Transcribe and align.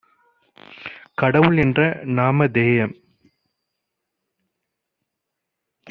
கடவுள்என்ற 1.17 1.81
நாமதேயம் 2.15 2.95